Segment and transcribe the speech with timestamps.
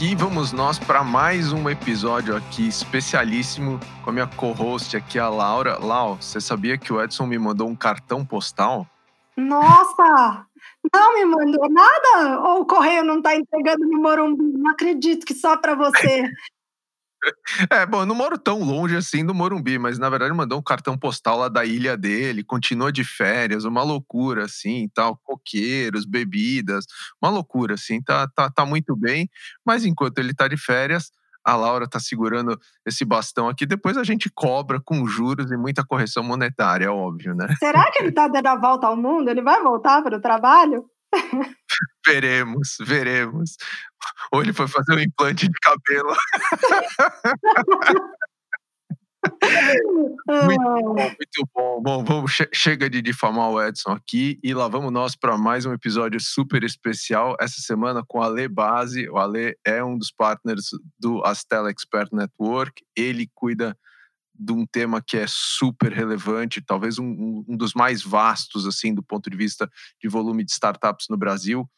[0.00, 5.28] aqui vamos nós para mais um episódio aqui especialíssimo com a minha co-host aqui, a
[5.28, 5.78] Laura.
[5.78, 8.86] Lau, você sabia que o Edson me mandou um cartão postal?
[9.36, 10.46] Nossa!
[10.90, 12.40] Não me mandou nada?
[12.40, 14.42] Ou o correio não está entregando no Morumbi?
[14.42, 16.24] Não acredito que só para você.
[17.70, 20.62] É, bom, eu não moro tão longe assim do Morumbi, mas na verdade mandou um
[20.62, 26.86] cartão postal lá da ilha dele, continua de férias, uma loucura assim, tal, coqueiros, bebidas,
[27.22, 29.28] uma loucura assim, tá, tá, tá muito bem,
[29.64, 31.10] mas enquanto ele tá de férias,
[31.44, 35.84] a Laura tá segurando esse bastão aqui, depois a gente cobra com juros e muita
[35.84, 37.46] correção monetária, é óbvio, né?
[37.58, 39.28] Será que ele tá dando a volta ao mundo?
[39.28, 40.84] Ele vai voltar para o trabalho?
[42.06, 43.56] Veremos, veremos.
[44.32, 46.14] Ou ele foi fazer um implante de cabelo.
[50.44, 51.82] muito bom, muito bom.
[51.82, 55.72] Bom, vamos, chega de difamar o Edson aqui e lá vamos nós para mais um
[55.72, 57.36] episódio super especial.
[57.40, 59.08] Essa semana com o Ale Base.
[59.08, 62.82] O Ale é um dos partners do Astela Expert Network.
[62.96, 63.76] Ele cuida
[64.40, 69.02] de um tema que é super relevante, talvez um, um, dos mais vastos, assim, do
[69.02, 71.68] ponto de vista de volume de startups no Brasil.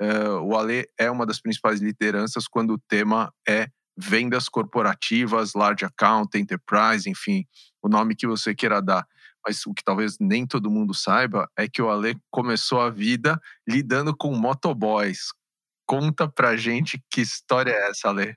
[0.00, 5.84] Uh, o Ale é uma das principais lideranças quando o tema é vendas corporativas, large
[5.84, 7.44] account, enterprise, enfim,
[7.82, 9.04] o nome que você queira dar.
[9.44, 13.40] Mas o que talvez nem todo mundo saiba é que o Ale começou a vida
[13.68, 15.32] lidando com motoboys.
[15.84, 18.36] Conta pra gente que história é essa, Ale.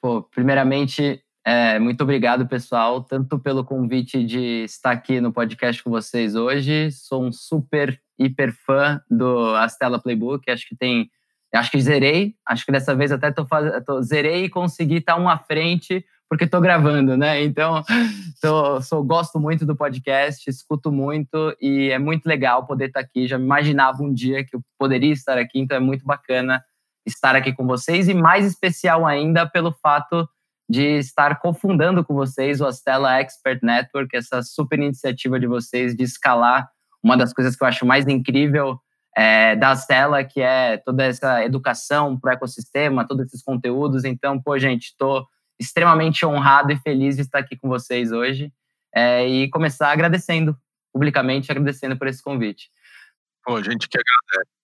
[0.00, 5.88] Pô, primeiramente, é, muito obrigado, pessoal, tanto pelo convite de estar aqui no podcast com
[5.88, 6.92] vocês hoje.
[6.92, 10.50] Sou um super, hiper fã do Astela Playbook.
[10.50, 11.08] Acho que tem.
[11.54, 12.34] Acho que zerei.
[12.46, 13.46] Acho que dessa vez até tô,
[13.86, 17.42] tô zerei e consegui estar um à frente, porque estou gravando, né?
[17.42, 17.82] Então,
[18.42, 23.26] tô, sou, gosto muito do podcast, escuto muito e é muito legal poder estar aqui.
[23.26, 26.62] Já me imaginava um dia que eu poderia estar aqui, então é muito bacana
[27.06, 30.28] estar aqui com vocês e mais especial ainda pelo fato
[30.68, 36.02] de estar cofundando com vocês o Astela Expert Network, essa super iniciativa de vocês de
[36.02, 36.68] escalar
[37.02, 38.78] uma das coisas que eu acho mais incrível
[39.16, 44.04] é, da Astela, que é toda essa educação para o ecossistema, todos esses conteúdos.
[44.04, 45.26] Então, pô, gente, estou
[45.58, 48.52] extremamente honrado e feliz de estar aqui com vocês hoje
[48.94, 50.56] é, e começar agradecendo,
[50.92, 52.70] publicamente agradecendo por esse convite.
[53.44, 54.58] Pô, a gente que agradece.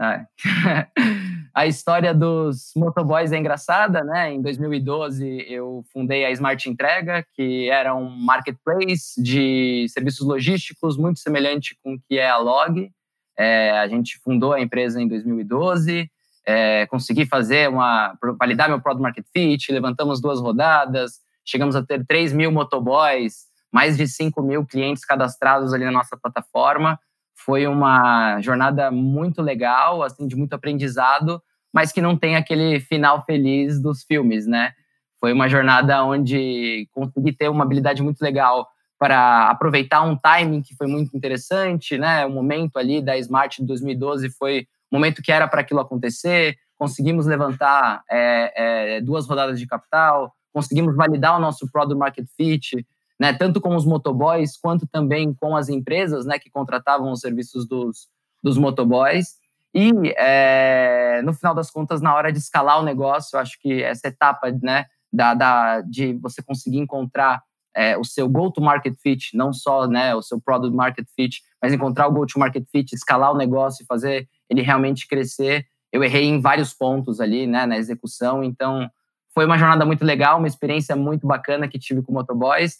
[0.00, 0.26] É.
[1.58, 4.32] a história dos motoboys é engraçada, né?
[4.32, 11.18] Em 2012 eu fundei a Smart Entrega, que era um marketplace de serviços logísticos muito
[11.18, 12.88] semelhante com o que é a Log.
[13.36, 16.08] É, a gente fundou a empresa em 2012,
[16.46, 21.14] é, consegui fazer uma validar meu product market fit, levantamos duas rodadas,
[21.44, 26.16] chegamos a ter 3 mil motoboys, mais de 5 mil clientes cadastrados ali na nossa
[26.16, 27.00] plataforma
[27.48, 31.42] foi uma jornada muito legal, assim, de muito aprendizado,
[31.72, 34.72] mas que não tem aquele final feliz dos filmes, né?
[35.20, 38.68] Foi uma jornada onde consegui ter uma habilidade muito legal
[38.98, 42.26] para aproveitar um timing que foi muito interessante, né?
[42.26, 46.56] O momento ali da Smart de 2012 foi o momento que era para aquilo acontecer.
[46.76, 52.84] Conseguimos levantar é, é, duas rodadas de capital, conseguimos validar o nosso product market fit,
[53.18, 57.66] né, tanto com os motoboys quanto também com as empresas né, que contratavam os serviços
[57.66, 58.08] dos,
[58.42, 59.37] dos motoboys.
[59.74, 63.82] E, é, no final das contas, na hora de escalar o negócio, eu acho que
[63.82, 67.42] essa etapa né, da, da, de você conseguir encontrar
[67.76, 72.08] é, o seu go-to-market fit, não só né, o seu product market fit, mas encontrar
[72.08, 75.66] o go-to-market fit, escalar o negócio e fazer ele realmente crescer.
[75.92, 78.88] Eu errei em vários pontos ali né, na execução, então
[79.34, 82.78] foi uma jornada muito legal, uma experiência muito bacana que tive com motoboys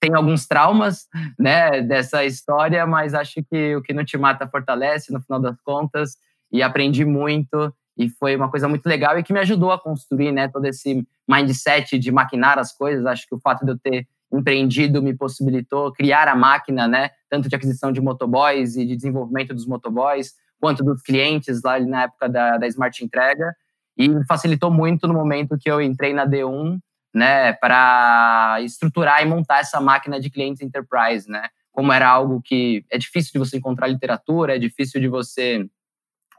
[0.00, 1.06] tem alguns traumas,
[1.38, 5.60] né, dessa história, mas acho que o que não te mata fortalece, no final das
[5.62, 6.16] contas,
[6.50, 10.30] e aprendi muito, e foi uma coisa muito legal e que me ajudou a construir,
[10.30, 13.04] né, todo esse mindset de maquinar as coisas.
[13.04, 17.48] Acho que o fato de eu ter empreendido me possibilitou criar a máquina, né, tanto
[17.48, 22.28] de aquisição de motoboys e de desenvolvimento dos motoboys, quanto dos clientes lá na época
[22.28, 23.54] da, da Smart Entrega,
[23.96, 26.78] e me facilitou muito no momento que eu entrei na D1
[27.12, 31.48] né, para estruturar e montar essa máquina de clientes enterprise, né?
[31.72, 35.66] Como era algo que é difícil de você encontrar literatura, é difícil de você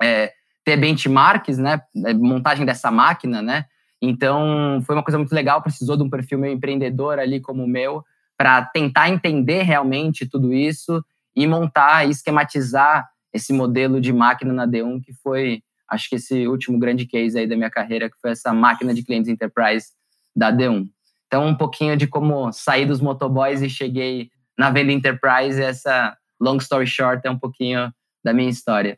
[0.01, 1.81] é, ter benchmarks, né?
[2.05, 3.65] É, montagem dessa máquina, né?
[4.01, 7.67] Então, foi uma coisa muito legal, precisou de um perfil meio empreendedor ali como o
[7.67, 8.03] meu,
[8.37, 11.03] para tentar entender realmente tudo isso
[11.35, 16.47] e montar e esquematizar esse modelo de máquina na D1, que foi, acho que esse
[16.47, 19.87] último grande case aí da minha carreira, que foi essa máquina de clientes enterprise
[20.35, 20.87] da D1.
[21.27, 26.57] Então, um pouquinho de como saí dos motoboys e cheguei na venda enterprise, essa long
[26.57, 27.93] story short é um pouquinho
[28.23, 28.97] da minha história.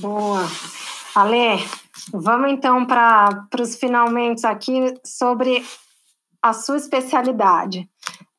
[0.00, 0.40] Boa.
[1.14, 1.62] Ale,
[2.10, 5.62] vamos então para os finalmente aqui sobre
[6.42, 7.88] a sua especialidade.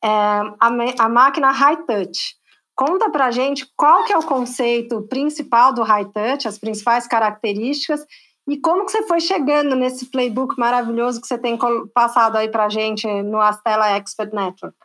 [0.02, 0.68] É, a,
[0.98, 2.36] a máquina High Touch.
[2.74, 8.04] Conta para gente qual que é o conceito principal do High Touch, as principais características
[8.48, 11.58] e como que você foi chegando nesse playbook maravilhoso que você tem
[11.92, 14.76] passado aí para gente no Astela Expert Network.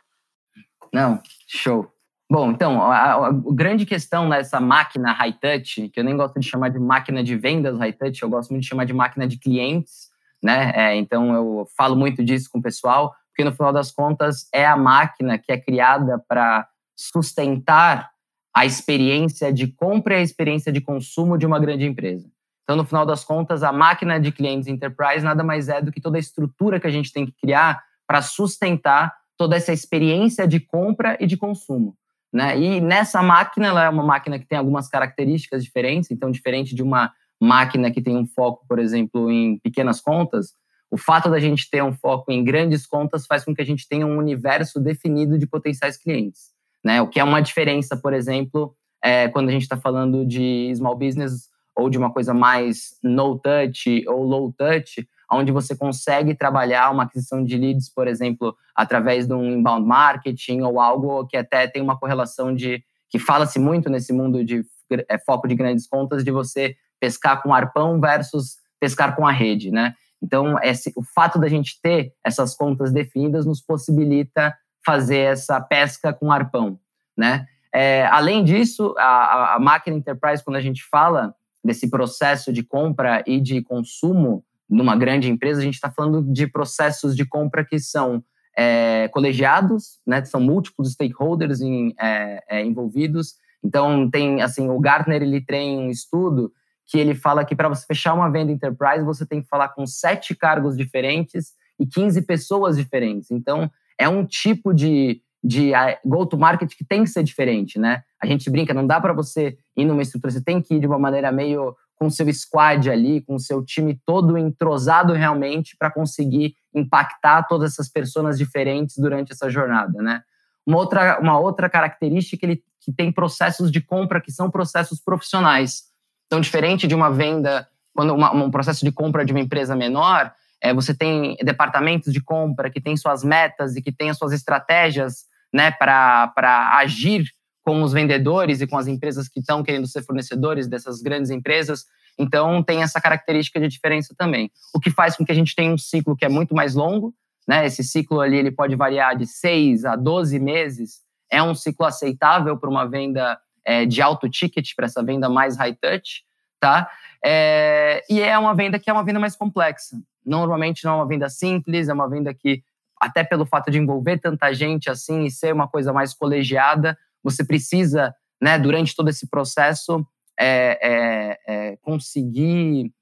[0.92, 1.90] Não, show.
[2.30, 6.48] Bom, então, a, a, grande questão nessa máquina high touch, que eu nem gosto de
[6.48, 9.38] chamar de máquina de vendas high touch, eu gosto muito de chamar de máquina de
[9.38, 10.08] clientes,
[10.42, 10.72] né?
[10.74, 14.64] É, então, eu falo muito disso com o pessoal, porque no final das contas é
[14.64, 16.66] a máquina que é criada para
[16.96, 18.10] sustentar
[18.56, 22.30] a experiência de compra e a experiência de consumo de uma grande empresa.
[22.62, 26.00] Então, no final das contas, a máquina de clientes enterprise nada mais é do que
[26.00, 30.60] toda a estrutura que a gente tem que criar para sustentar toda essa experiência de
[30.60, 31.96] compra e de consumo.
[32.34, 32.58] Né?
[32.58, 36.82] E nessa máquina, ela é uma máquina que tem algumas características diferentes, então, diferente de
[36.82, 40.48] uma máquina que tem um foco, por exemplo, em pequenas contas,
[40.90, 43.86] o fato da gente ter um foco em grandes contas faz com que a gente
[43.88, 46.50] tenha um universo definido de potenciais clientes.
[46.84, 47.00] Né?
[47.00, 50.96] O que é uma diferença, por exemplo, é, quando a gente está falando de small
[50.96, 56.90] business ou de uma coisa mais no touch ou low touch, onde você consegue trabalhar
[56.90, 61.66] uma aquisição de leads, por exemplo, através de um inbound marketing ou algo que até
[61.66, 64.64] tem uma correlação de que fala-se muito nesse mundo de
[65.08, 69.70] é, foco de grandes contas de você pescar com arpão versus pescar com a rede,
[69.70, 69.94] né?
[70.22, 74.54] Então, esse, o fato da gente ter essas contas definidas nos possibilita
[74.84, 76.78] fazer essa pesca com arpão,
[77.16, 77.46] né?
[77.72, 81.34] É, além disso, a, a máquina enterprise, quando a gente fala
[81.64, 86.46] desse processo de compra e de consumo, numa grande empresa, a gente está falando de
[86.46, 88.22] processos de compra que são
[88.56, 90.24] é, colegiados, né?
[90.24, 93.34] São múltiplos stakeholders em, é, é, envolvidos.
[93.62, 96.52] Então tem assim, o Gartner ele tem um estudo
[96.86, 99.86] que ele fala que para você fechar uma venda enterprise você tem que falar com
[99.86, 103.30] sete cargos diferentes e 15 pessoas diferentes.
[103.30, 105.72] Então é um tipo de de
[106.02, 108.02] go-to-market que tem que ser diferente, né?
[108.18, 110.86] A gente brinca, não dá para você ir numa estrutura, você tem que ir de
[110.86, 116.54] uma maneira meio com seu squad ali, com seu time todo entrosado realmente para conseguir
[116.74, 120.22] impactar todas essas pessoas diferentes durante essa jornada, né?
[120.66, 125.84] Uma outra, uma outra característica ele que tem processos de compra que são processos profissionais.
[126.26, 130.32] Então, diferente de uma venda, quando uma, um processo de compra de uma empresa menor,
[130.60, 134.32] é, você tem departamentos de compra que têm suas metas e que têm as suas
[134.32, 136.32] estratégias né, para
[136.78, 137.24] agir
[137.64, 141.86] com os vendedores e com as empresas que estão querendo ser fornecedores dessas grandes empresas.
[142.18, 144.50] Então, tem essa característica de diferença também.
[144.74, 147.14] O que faz com que a gente tenha um ciclo que é muito mais longo,
[147.48, 147.66] né?
[147.66, 151.00] Esse ciclo ali ele pode variar de 6 a 12 meses.
[151.30, 155.56] É um ciclo aceitável para uma venda é, de alto ticket, para essa venda mais
[155.56, 156.22] high touch,
[156.60, 156.88] tá?
[157.24, 159.96] É, e é uma venda que é uma venda mais complexa.
[160.24, 162.62] Normalmente não é uma venda simples, é uma venda que,
[163.00, 167.44] até pelo fato de envolver tanta gente assim e ser uma coisa mais colegiada, você
[167.44, 170.06] precisa, né, durante todo esse processo,
[170.38, 172.92] é, é, é, conseguir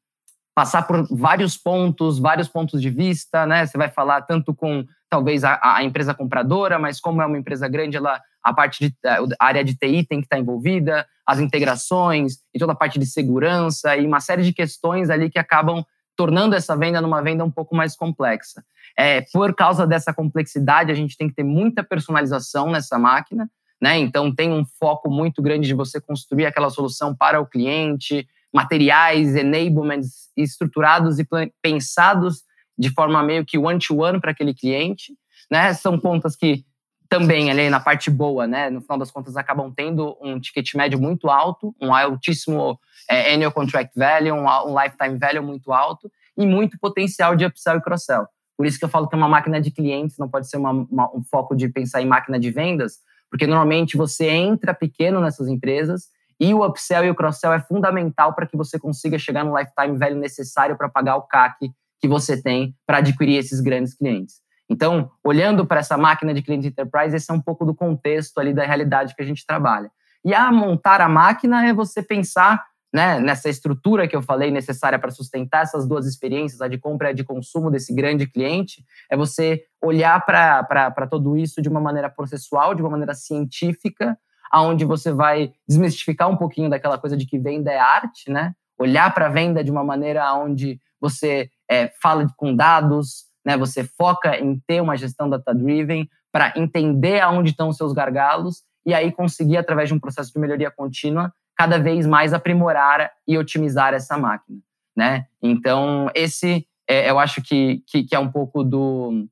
[0.55, 3.65] passar por vários pontos, vários pontos de vista, né?
[3.65, 7.69] Você vai falar tanto com talvez a, a, empresa compradora, mas como é uma empresa
[7.69, 8.95] grande, ela a parte de
[9.39, 13.07] a área de TI tem que estar envolvida, as integrações e toda a parte de
[13.07, 15.85] segurança e uma série de questões ali que acabam
[16.17, 18.63] tornando essa venda numa venda um pouco mais complexa.
[18.99, 23.49] É, por causa dessa complexidade, a gente tem que ter muita personalização nessa máquina,
[23.83, 23.99] né?
[23.99, 29.35] Então tem um foco muito grande de você construir aquela solução para o cliente, materiais,
[29.35, 31.27] enablements estruturados e
[31.61, 32.45] pensados
[32.79, 35.13] de forma meio que one-to-one para aquele cliente,
[35.51, 35.75] né?
[35.75, 36.65] São contas que
[37.09, 38.71] também ali na parte boa, né?
[38.71, 42.79] No final das contas acabam tendo um ticket médio muito alto, um altíssimo
[43.11, 47.79] é, annual contract value, um, um, lifetime value muito alto e muito potencial de upsell
[47.79, 48.27] e cross-sell.
[48.57, 50.71] Por isso que eu falo que é uma máquina de clientes, não pode ser uma,
[50.71, 53.01] uma, um foco de pensar em máquina de vendas,
[53.33, 56.09] porque normalmente você entra pequeno nessas empresas
[56.39, 59.97] e o upsell e o cross-sell é fundamental para que você consiga chegar no lifetime
[59.97, 64.43] value necessário para pagar o CAC que você tem para adquirir esses grandes clientes.
[64.69, 68.53] Então, olhando para essa máquina de cliente enterprise, esse é um pouco do contexto ali
[68.53, 69.91] da realidade que a gente trabalha.
[70.23, 74.99] E a montar a máquina é você pensar né, nessa estrutura que eu falei necessária
[74.99, 78.85] para sustentar essas duas experiências, a de compra e a de consumo desse grande cliente,
[79.11, 84.19] é você olhar para tudo isso de uma maneira processual, de uma maneira científica,
[84.51, 88.53] aonde você vai desmistificar um pouquinho daquela coisa de que venda é arte, né?
[88.79, 93.57] Olhar para a venda de uma maneira onde você é, fala com dados, né?
[93.57, 98.93] Você foca em ter uma gestão data-driven para entender aonde estão os seus gargalos e
[98.93, 101.33] aí conseguir, através de um processo de melhoria contínua,
[101.63, 104.59] cada vez mais aprimorar e otimizar essa máquina.
[104.97, 105.27] né?
[105.41, 109.29] Então, esse é, eu acho que, que, que, é um pouco do,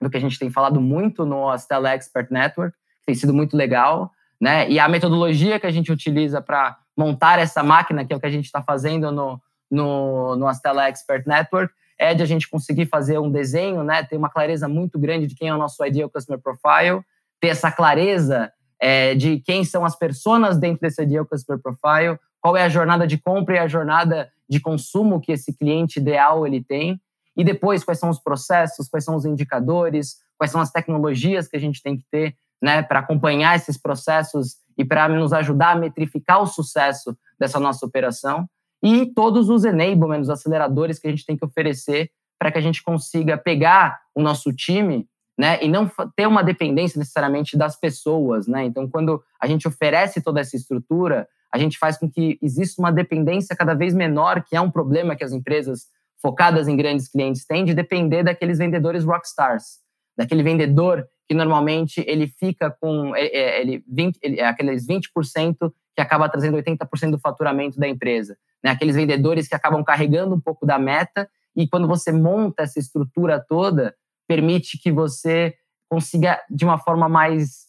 [0.00, 4.12] do que a gente tem falado muito no Astela Expert Network, tem sido muito legal,
[4.40, 4.70] né?
[4.70, 8.26] E a metodologia que a gente utiliza para montar essa máquina, que é o que
[8.26, 12.86] a gente está fazendo no, no, no Astela Expert Network, é de a gente conseguir
[12.86, 14.04] fazer um desenho, né?
[14.04, 17.02] Ter uma clareza muito grande de quem é o nosso ideal customer profile,
[17.40, 18.52] ter essa clareza
[18.84, 23.06] é, de quem são as pessoas dentro desse ideal customer profile, qual é a jornada
[23.06, 27.00] de compra e a jornada de consumo que esse cliente ideal ele tem,
[27.34, 31.56] e depois quais são os processos, quais são os indicadores, quais são as tecnologias que
[31.56, 35.78] a gente tem que ter né, para acompanhar esses processos e para nos ajudar a
[35.78, 38.46] metrificar o sucesso dessa nossa operação
[38.82, 42.60] e todos os enablements, os aceleradores que a gente tem que oferecer para que a
[42.60, 48.46] gente consiga pegar o nosso time né, e não ter uma dependência necessariamente das pessoas.
[48.46, 48.64] Né?
[48.64, 52.92] Então, quando a gente oferece toda essa estrutura, a gente faz com que exista uma
[52.92, 55.86] dependência cada vez menor, que é um problema que as empresas
[56.20, 59.78] focadas em grandes clientes têm, de depender daqueles vendedores rockstars,
[60.16, 65.72] daquele vendedor que normalmente ele fica com é, é, ele, 20, ele, é aqueles 20%
[65.94, 68.36] que acaba trazendo 80% do faturamento da empresa.
[68.62, 68.70] Né?
[68.70, 73.38] Aqueles vendedores que acabam carregando um pouco da meta e quando você monta essa estrutura
[73.48, 73.94] toda,
[74.26, 75.54] permite que você
[75.88, 77.64] consiga, de uma forma mais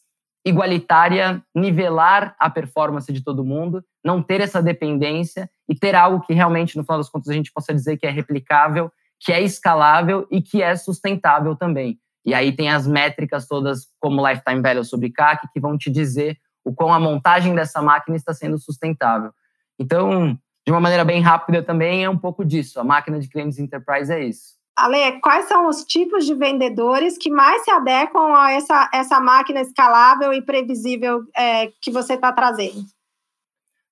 [0.46, 6.34] igualitária, nivelar a performance de todo mundo, não ter essa dependência e ter algo que
[6.34, 10.28] realmente, no final das contas, a gente possa dizer que é replicável, que é escalável
[10.30, 12.00] e que é sustentável também.
[12.24, 16.38] E aí tem as métricas todas, como Lifetime Value sobre CAC, que vão te dizer
[16.64, 19.32] o quão a montagem dessa máquina está sendo sustentável.
[19.80, 22.80] Então, de uma maneira bem rápida também, é um pouco disso.
[22.80, 24.56] A máquina de clientes enterprise é isso.
[24.78, 29.62] Ale, quais são os tipos de vendedores que mais se adequam a essa, essa máquina
[29.62, 32.84] escalável e previsível é, que você está trazendo?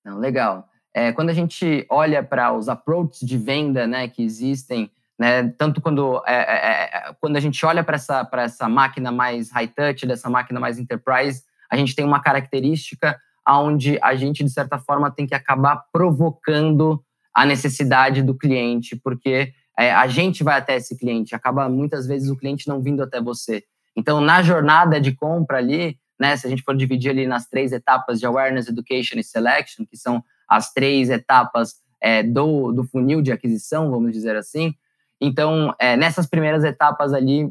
[0.04, 0.68] Não, legal.
[0.92, 5.48] É, quando a gente olha para os approaches de venda né, que existem né?
[5.56, 10.06] Tanto quando, é, é, é quando a gente olha para essa, essa máquina mais high-touch,
[10.06, 15.10] dessa máquina mais enterprise, a gente tem uma característica onde a gente, de certa forma,
[15.10, 20.96] tem que acabar provocando a necessidade do cliente, porque é, a gente vai até esse
[20.96, 23.64] cliente, acaba muitas vezes o cliente não vindo até você.
[23.96, 27.72] Então, na jornada de compra ali, né, se a gente for dividir ali nas três
[27.72, 33.20] etapas de awareness, education e selection, que são as três etapas é, do, do funil
[33.20, 34.74] de aquisição, vamos dizer assim,
[35.20, 37.50] então, é, nessas primeiras etapas ali,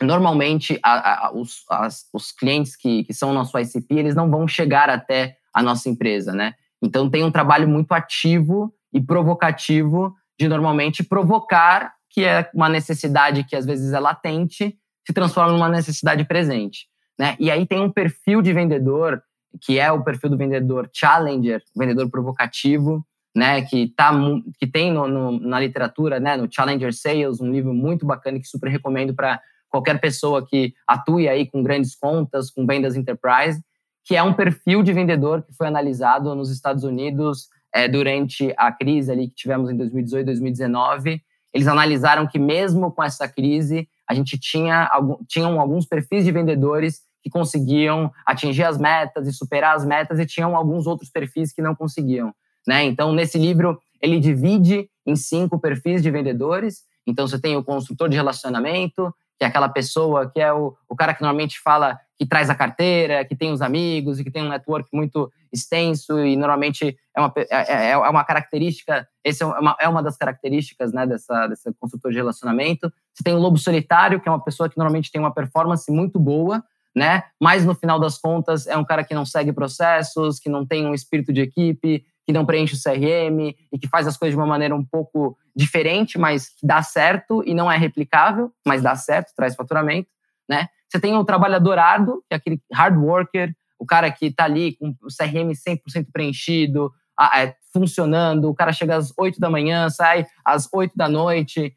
[0.00, 4.30] normalmente a, a, os, as, os clientes que, que são o nosso ICP, eles não
[4.30, 6.54] vão chegar até a nossa empresa, né?
[6.82, 13.44] Então, tem um trabalho muito ativo e provocativo de normalmente provocar que é uma necessidade
[13.44, 16.86] que às vezes é latente, se transforma numa necessidade presente,
[17.18, 17.36] né?
[17.40, 19.22] E aí tem um perfil de vendedor
[19.60, 24.12] que é o perfil do vendedor challenger, vendedor provocativo, né, que, tá,
[24.58, 28.46] que tem no, no, na literatura, né, no Challenger Sales, um livro muito bacana que
[28.46, 33.60] super recomendo para qualquer pessoa que atue aí com grandes contas, com vendas enterprise,
[34.04, 38.70] que é um perfil de vendedor que foi analisado nos Estados Unidos é, durante a
[38.70, 41.20] crise ali que tivemos em 2018, 2019.
[41.52, 46.30] Eles analisaram que mesmo com essa crise, a gente tinha algum, tinham alguns perfis de
[46.30, 51.52] vendedores que conseguiam atingir as metas e superar as metas e tinham alguns outros perfis
[51.52, 52.32] que não conseguiam.
[52.66, 52.84] Né?
[52.84, 56.82] Então, nesse livro, ele divide em cinco perfis de vendedores.
[57.06, 60.94] Então, você tem o construtor de relacionamento, que é aquela pessoa que é o, o
[60.94, 64.42] cara que normalmente fala que traz a carteira, que tem os amigos e que tem
[64.42, 69.46] um network muito extenso e normalmente é uma, é, é, é uma característica, essa é
[69.46, 72.92] uma, é uma das características né, dessa, dessa construtor de relacionamento.
[73.14, 76.18] Você tem o lobo solitário, que é uma pessoa que normalmente tem uma performance muito
[76.18, 76.62] boa,
[76.94, 77.24] né?
[77.40, 80.86] Mas no final das contas é um cara que não segue processos, que não tem
[80.86, 84.40] um espírito de equipe, que não preenche o CRM e que faz as coisas de
[84.40, 88.94] uma maneira um pouco diferente, mas que dá certo e não é replicável, mas dá
[88.96, 90.08] certo, traz faturamento,
[90.48, 90.68] né?
[90.88, 94.76] Você tem o trabalhador árduo, que é aquele hard worker, o cara que está ali
[94.76, 96.92] com o CRM 100% preenchido,
[97.34, 101.74] é, funcionando, o cara chega às 8 da manhã, sai às 8 da noite,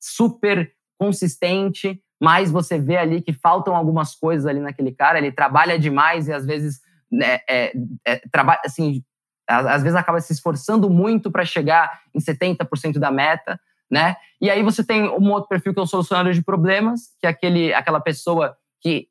[0.00, 5.78] super consistente, mas você vê ali que faltam algumas coisas ali naquele cara, ele trabalha
[5.78, 7.72] demais e às vezes né, é,
[8.04, 9.02] é, trabalha assim
[9.48, 13.58] às vezes acaba se esforçando muito para chegar em 70% da meta,
[13.90, 14.14] né?
[14.40, 17.30] E aí você tem um outro perfil que é o solucionador de problemas, que é
[17.30, 19.08] aquele, aquela pessoa que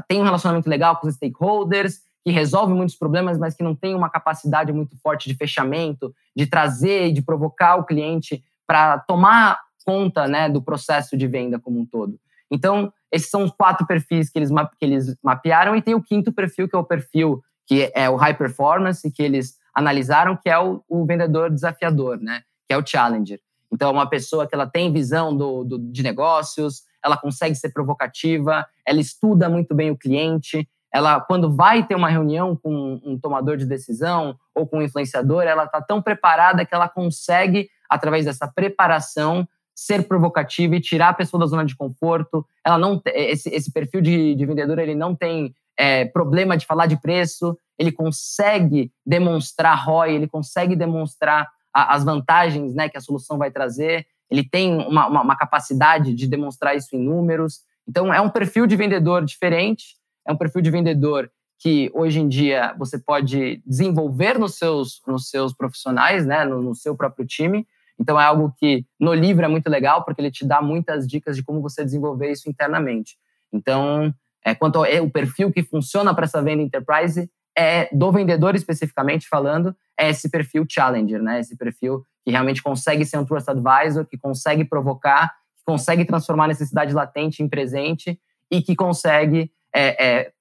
[0.00, 3.94] tem um relacionamento legal com os stakeholders, que resolve muitos problemas, mas que não tem
[3.94, 9.58] uma capacidade muito forte de fechamento, de trazer e de provocar o cliente para tomar
[9.84, 12.18] conta né, do processo de venda como um todo.
[12.50, 16.32] Então, esses são os quatro perfis que eles, que eles mapearam, e tem o quinto
[16.32, 20.58] perfil, que é o perfil que é o high performance, que eles analisaram, que é
[20.58, 22.42] o, o vendedor desafiador, né?
[22.66, 23.40] que é o challenger.
[23.72, 27.70] Então, é uma pessoa que ela tem visão do, do, de negócios, ela consegue ser
[27.70, 33.18] provocativa, ela estuda muito bem o cliente, ela, quando vai ter uma reunião com um
[33.18, 38.26] tomador de decisão ou com um influenciador, ela está tão preparada que ela consegue, através
[38.26, 42.46] dessa preparação, ser provocativa e tirar a pessoa da zona de conforto.
[42.64, 46.86] Ela não esse, esse perfil de, de vendedor ele não tem é, problema de falar
[46.86, 53.00] de preço, ele consegue demonstrar ROI, ele consegue demonstrar a, as vantagens né, que a
[53.00, 57.60] solução vai trazer, ele tem uma, uma, uma capacidade de demonstrar isso em números.
[57.86, 59.94] Então, é um perfil de vendedor diferente,
[60.26, 65.28] é um perfil de vendedor que hoje em dia você pode desenvolver nos seus, nos
[65.28, 67.66] seus profissionais, né, no, no seu próprio time.
[68.00, 71.36] Então é algo que no livro é muito legal porque ele te dá muitas dicas
[71.36, 73.16] de como você desenvolver isso internamente.
[73.52, 74.12] Então,
[74.44, 78.54] é, quanto ao é, o perfil que funciona para essa venda enterprise, é do vendedor
[78.54, 81.40] especificamente falando, é esse perfil challenger, né?
[81.40, 86.44] Esse perfil que realmente consegue ser um trust advisor, que consegue provocar, que consegue transformar
[86.44, 88.18] a necessidade latente em presente
[88.50, 90.32] e que consegue é, é,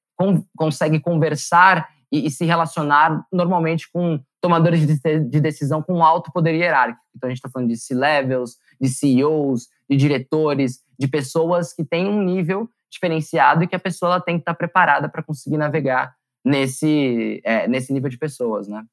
[0.56, 6.54] consegue conversar e, e, se relacionar normalmente com tomadores de, de, decisão com alto poder
[6.54, 7.02] hierárquico.
[7.16, 12.08] Então, a gente está falando de C-levels, de CEOs, de diretores, de pessoas que têm
[12.08, 15.58] um nível diferenciado e que a pessoa ela tem que estar tá preparada para conseguir
[15.58, 18.84] navegar nesse, é, nesse nível de pessoas, né?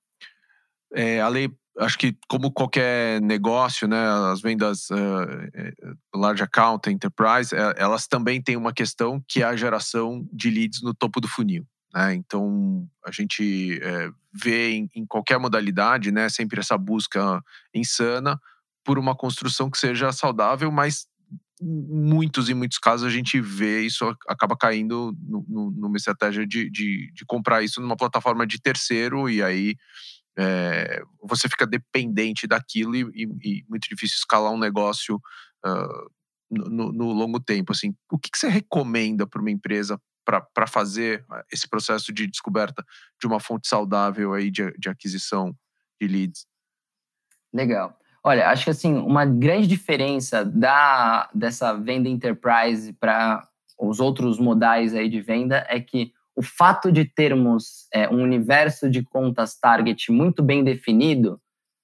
[0.95, 7.55] É, a lei acho que como qualquer negócio, né, as vendas uh, large account, enterprise,
[7.77, 11.65] elas também têm uma questão que é a geração de leads no topo do funil.
[11.95, 12.15] Né?
[12.15, 17.43] Então a gente é, vê em, em, qualquer modalidade, né, sempre essa busca
[17.75, 18.39] insana
[18.85, 21.07] por uma construção que seja saudável, mas
[21.61, 26.71] muitos e muitos casos a gente vê isso acaba caindo no, no, numa estratégia de,
[26.71, 29.77] de, de comprar isso numa plataforma de terceiro e aí
[30.39, 35.17] é, você fica dependente daquilo e, e, e, muito difícil escalar um negócio
[35.67, 36.11] uh,
[36.49, 37.73] no, no, longo tempo.
[37.73, 42.85] Assim, o que, que você recomenda para uma empresa para fazer esse processo de descoberta
[43.19, 45.57] de uma fonte saudável aí de, de aquisição
[46.01, 46.47] de leads?
[47.53, 47.99] Legal.
[48.29, 53.49] Olha, acho que assim, uma grande diferença da, dessa venda enterprise para
[53.81, 58.91] os outros modais aí de venda é que o fato de termos é, um universo
[58.91, 61.41] de contas target muito bem definido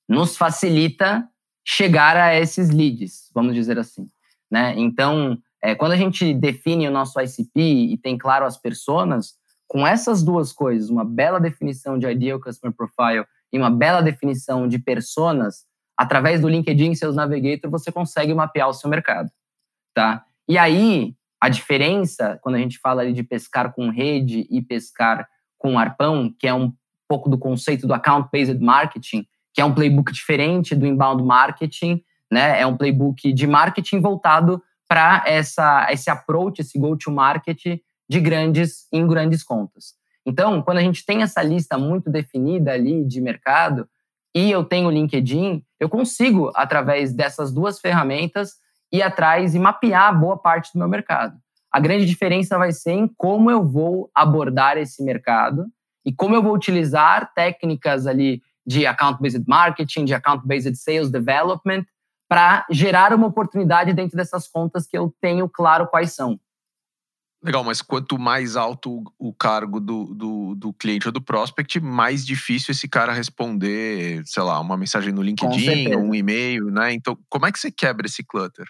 [0.07, 1.27] nos facilita
[1.67, 4.07] chegar a esses leads, vamos dizer assim.
[4.51, 4.75] Né?
[4.77, 9.33] Então, é, quando a gente define o nosso ICP e tem claro as personas,
[9.67, 14.69] com essas duas coisas, uma bela definição de Ideal Customer Profile e uma bela definição
[14.69, 15.65] de personas,
[15.97, 19.31] através do LinkedIn seus Navigator, você consegue mapear o seu mercado.
[19.95, 20.25] Tá?
[20.49, 25.29] E aí, a diferença, quando a gente fala de pescar com rede e pescar
[25.59, 26.73] com arpão, que é um
[27.09, 32.61] pouco do conceito do account-based marketing, que é um playbook diferente do inbound marketing, né?
[32.61, 39.07] É um playbook de marketing voltado para essa esse approach, esse go-to-market de grandes em
[39.07, 39.95] grandes contas.
[40.27, 43.89] Então, quando a gente tem essa lista muito definida ali de mercado
[44.35, 48.55] e eu tenho o LinkedIn, eu consigo através dessas duas ferramentas
[48.91, 51.37] ir atrás e mapear boa parte do meu mercado.
[51.71, 55.67] A grande diferença vai ser em como eu vou abordar esse mercado
[56.05, 61.85] e como eu vou utilizar técnicas ali de account-based marketing, de account-based sales development,
[62.29, 66.39] para gerar uma oportunidade dentro dessas contas que eu tenho claro quais são.
[67.45, 72.25] Legal, mas quanto mais alto o cargo do, do, do, cliente ou do prospect, mais
[72.25, 76.95] difícil esse cara responder, sei lá, uma mensagem no LinkedIn, um e-mail, né?
[76.95, 78.67] Então, como é que você quebra esse clutter?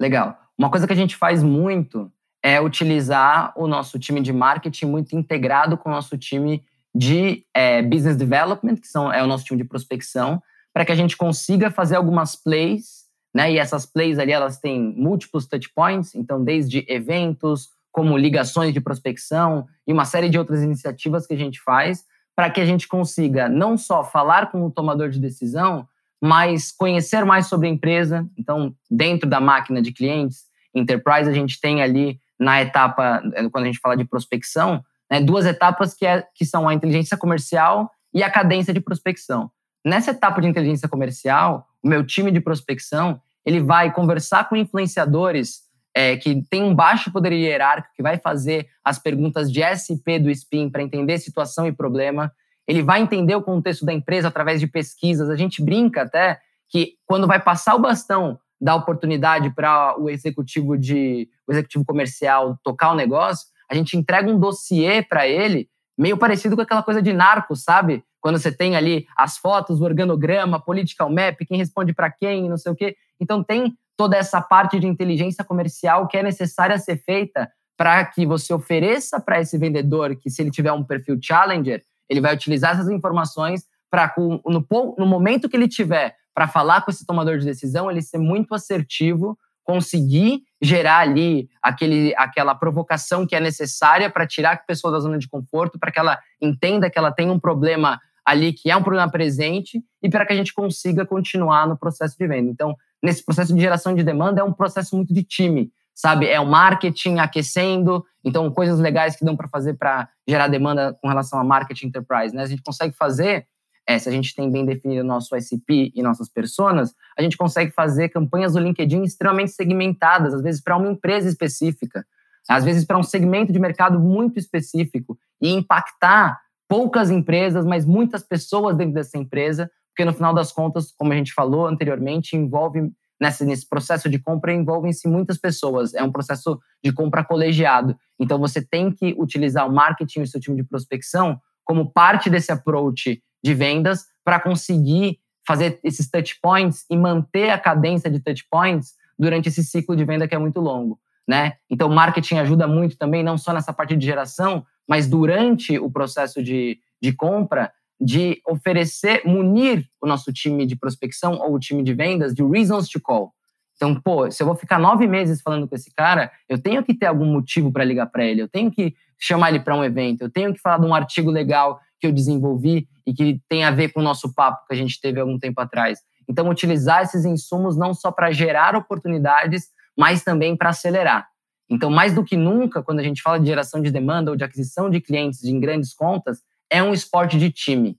[0.00, 0.38] Legal.
[0.56, 5.16] Uma coisa que a gente faz muito é utilizar o nosso time de marketing muito
[5.16, 9.60] integrado com o nosso time de é, business development, que são, é o nosso time
[9.60, 10.40] de prospecção,
[10.72, 12.97] para que a gente consiga fazer algumas plays,
[13.34, 13.52] né?
[13.52, 18.80] E essas plays ali elas têm múltiplos touch points, então desde eventos, como ligações de
[18.80, 22.04] prospecção e uma série de outras iniciativas que a gente faz
[22.36, 25.88] para que a gente consiga não só falar com o tomador de decisão,
[26.20, 28.28] mas conhecer mais sobre a empresa.
[28.36, 33.64] Então, dentro da máquina de clientes, Enterprise, a gente tem ali na etapa, eh, quando
[33.64, 37.90] a gente fala de prospecção, né, duas etapas que, é, que são a inteligência comercial
[38.14, 39.50] e a cadência de prospecção.
[39.84, 45.62] Nessa etapa de inteligência comercial, o meu time de prospecção ele vai conversar com influenciadores
[45.94, 50.30] é, que têm um baixo poder hierárquico, que vai fazer as perguntas de SP do
[50.30, 52.32] SPIN para entender situação e problema
[52.68, 55.30] ele vai entender o contexto da empresa através de pesquisas.
[55.30, 56.38] A gente brinca até
[56.68, 62.58] que quando vai passar o bastão da oportunidade para o executivo de o executivo comercial
[62.62, 65.66] tocar o negócio, a gente entrega um dossiê para ele
[65.98, 68.04] meio parecido com aquela coisa de narco, sabe?
[68.20, 72.56] Quando você tem ali as fotos, o organograma, political map, quem responde para quem, não
[72.56, 72.96] sei o quê.
[73.20, 78.24] Então tem toda essa parte de inteligência comercial que é necessária ser feita para que
[78.24, 82.72] você ofereça para esse vendedor que se ele tiver um perfil challenger, ele vai utilizar
[82.74, 84.66] essas informações para no,
[84.98, 88.54] no momento que ele tiver para falar com esse tomador de decisão, ele ser muito
[88.54, 95.00] assertivo, conseguir gerar ali aquele, aquela provocação que é necessária para tirar a pessoa da
[95.00, 98.76] zona de conforto, para que ela entenda que ela tem um problema ali que é
[98.76, 102.50] um problema presente e para que a gente consiga continuar no processo de venda.
[102.50, 106.26] Então, nesse processo de geração de demanda é um processo muito de time, sabe?
[106.26, 111.08] É o marketing aquecendo, então coisas legais que dão para fazer para gerar demanda com
[111.08, 112.42] relação a marketing enterprise, né?
[112.42, 113.46] A gente consegue fazer
[113.88, 117.70] é, se a gente tem bem definido nosso ICP e nossas personas, a gente consegue
[117.70, 122.04] fazer campanhas do LinkedIn extremamente segmentadas, às vezes para uma empresa específica,
[122.46, 128.22] às vezes para um segmento de mercado muito específico e impactar poucas empresas, mas muitas
[128.22, 132.92] pessoas dentro dessa empresa, porque no final das contas, como a gente falou anteriormente, envolve
[133.18, 135.94] nesse, nesse processo de compra envolvem-se muitas pessoas.
[135.94, 137.96] É um processo de compra colegiado.
[138.20, 142.28] Então você tem que utilizar o marketing e o seu time de prospecção como parte
[142.28, 148.20] desse approach de vendas para conseguir fazer esses touch points e manter a cadência de
[148.20, 151.54] touch points durante esse ciclo de venda que é muito longo, né?
[151.70, 156.42] Então, marketing ajuda muito também, não só nessa parte de geração, mas durante o processo
[156.42, 161.94] de, de compra, de oferecer, munir o nosso time de prospecção ou o time de
[161.94, 163.32] vendas de reasons to call.
[163.74, 166.92] Então, pô, se eu vou ficar nove meses falando com esse cara, eu tenho que
[166.92, 170.22] ter algum motivo para ligar para ele, eu tenho que chamar ele para um evento,
[170.22, 173.70] eu tenho que falar de um artigo legal que eu desenvolvi e que tem a
[173.70, 176.00] ver com o nosso papo que a gente teve algum tempo atrás.
[176.28, 181.26] Então, utilizar esses insumos não só para gerar oportunidades, mas também para acelerar.
[181.70, 184.44] Então, mais do que nunca, quando a gente fala de geração de demanda ou de
[184.44, 187.98] aquisição de clientes em grandes contas, é um esporte de time.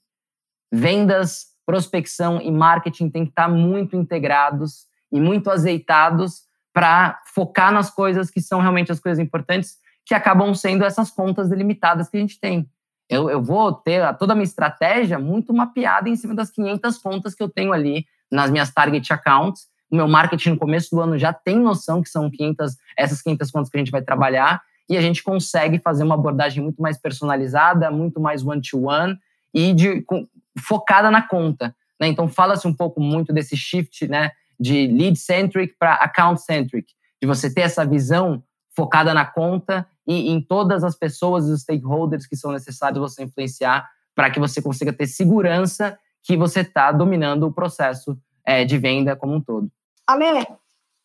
[0.71, 7.89] Vendas, prospecção e marketing têm que estar muito integrados e muito azeitados para focar nas
[7.89, 12.19] coisas que são realmente as coisas importantes, que acabam sendo essas contas delimitadas que a
[12.19, 12.69] gente tem
[13.09, 17.33] eu, eu vou ter toda a minha estratégia muito mapeada em cima das 500 contas
[17.33, 19.67] que eu tenho ali nas minhas target accounts.
[19.89, 23.49] O meu marketing no começo do ano já tem noção que são 500, essas 500
[23.49, 26.99] contas que a gente vai trabalhar e a gente consegue fazer uma abordagem muito mais
[26.99, 29.17] personalizada, muito mais one-to-one -one,
[29.53, 30.27] e de, com,
[30.59, 31.75] focada na conta.
[31.99, 32.07] Né?
[32.07, 36.87] Então, fala-se um pouco muito desse shift né, de lead-centric para account-centric,
[37.21, 38.43] de você ter essa visão
[38.75, 43.23] focada na conta e em todas as pessoas e os stakeholders que são necessários você
[43.23, 48.75] influenciar para que você consiga ter segurança que você está dominando o processo é, de
[48.79, 49.69] venda como um todo.
[50.07, 50.47] Ale,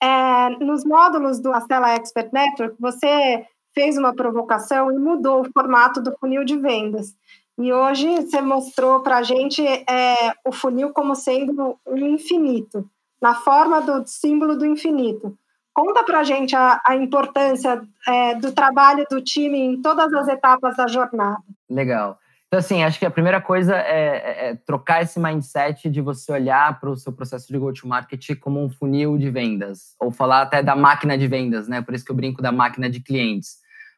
[0.02, 6.00] é, nos módulos do Astela Expert Network, você fez uma provocação e mudou o formato
[6.00, 7.14] do funil de vendas.
[7.58, 12.88] E hoje você mostrou para a gente é, o funil como sendo um infinito,
[13.20, 15.36] na forma do símbolo do infinito.
[15.74, 20.76] Conta para a gente a, importância é, do trabalho do time em todas as etapas
[20.76, 21.42] da jornada.
[21.68, 22.16] Legal.
[22.46, 26.30] Então, assim, acho que a primeira coisa é, é, é trocar esse mindset de você
[26.30, 30.62] olhar para o seu processo de go-to-market como um funil de vendas, ou falar até
[30.62, 31.82] da máquina de vendas, né?
[31.82, 33.56] Por isso que eu brinco da máquina de clientes.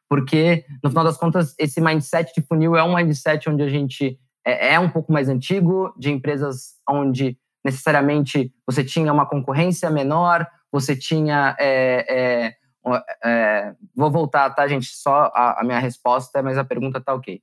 [0.08, 4.18] Porque, no final das contas, esse mindset de funil é um mindset onde a gente
[4.46, 10.46] é, é um pouco mais antigo, de empresas onde necessariamente você tinha uma concorrência menor,
[10.72, 11.56] você tinha.
[11.58, 12.56] É, é,
[13.24, 14.86] é, vou voltar, tá, gente?
[14.86, 17.40] Só a, a, minha resposta, mas a pergunta tá ok.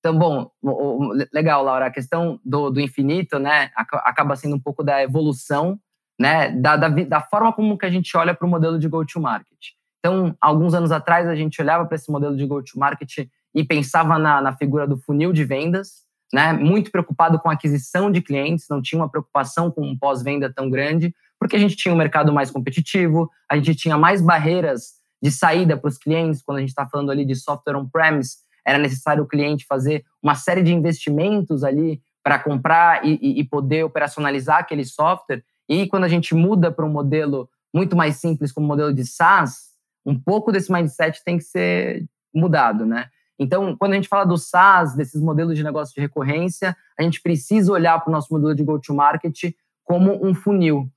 [0.00, 4.60] Então, bom, o, o, legal, Laura, a questão do, do infinito, né, acaba sendo um
[4.60, 5.78] pouco da evolução,
[6.18, 9.58] né, da, da, da forma como que a gente olha para o modelo de go-to-market.
[9.98, 14.40] Então, alguns anos atrás, a gente olhava para esse modelo de go-to-market e pensava na,
[14.40, 19.00] na figura do funil de vendas, né, muito preocupado com aquisição de clientes, não tinha
[19.00, 23.56] uma preocupação com pós-venda tão grande, porque a gente tinha um mercado mais competitivo, a
[23.56, 27.24] gente tinha mais barreiras de saída para os clientes, quando a gente está falando ali
[27.24, 33.04] de software on-premise, era necessário o cliente fazer uma série de investimentos ali para comprar
[33.06, 35.42] e, e, poder operacionalizar aquele software.
[35.66, 39.06] E quando a gente muda para um modelo muito mais simples, como o modelo de
[39.06, 39.70] SaaS,
[40.04, 43.08] um pouco desse mindset tem que ser mudado, né?
[43.38, 47.22] Então, quando a gente fala do SaaS, desses modelos de negócio de recorrência, a gente
[47.22, 50.90] precisa olhar para o nosso modelo de go-to-market como um funil